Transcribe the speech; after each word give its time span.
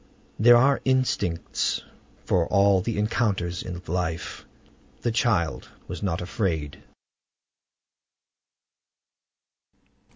There 0.39 0.57
are 0.57 0.81
instincts 0.83 1.83
for 2.25 2.47
all 2.47 2.81
the 2.81 2.97
encounters 2.97 3.61
of 3.63 3.87
life. 3.87 4.47
The 5.01 5.11
child 5.11 5.69
was 5.87 6.01
not 6.01 6.21
afraid. 6.23 6.81